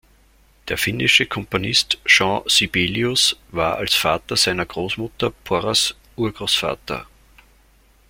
[0.67, 7.05] Der finnische Komponist Jean Sibelius war als Vater seiner Großmutter Porras Urgroßvater.